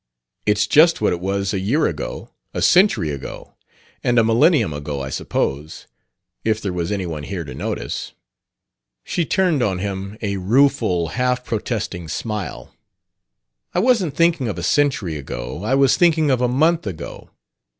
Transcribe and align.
"It's 0.47 0.65
just 0.65 0.99
what 0.99 1.13
it 1.13 1.19
was 1.19 1.53
a 1.53 1.59
year 1.59 1.85
ago, 1.85 2.31
a 2.55 2.61
century 2.63 3.11
ago; 3.11 3.53
and 4.03 4.17
a 4.17 4.23
millennium 4.23 4.73
ago, 4.73 4.99
I 4.99 5.11
suppose, 5.11 5.85
if 6.43 6.59
there 6.59 6.73
was 6.73 6.91
anyone 6.91 7.21
here 7.21 7.43
to 7.43 7.53
notice." 7.53 8.13
She 9.03 9.25
turned 9.27 9.61
on 9.61 9.77
him 9.77 10.17
a 10.23 10.37
rueful, 10.37 11.09
half 11.09 11.45
protesting 11.45 12.07
smile. 12.07 12.73
"I 13.75 13.79
wasn't 13.79 14.15
thinking 14.15 14.47
of 14.47 14.57
a 14.57 14.63
century 14.63 15.17
ago. 15.19 15.63
I 15.63 15.75
was 15.75 15.95
thinking 15.97 16.31
of 16.31 16.41
a 16.41 16.47
month 16.47 16.87
ago." 16.87 17.29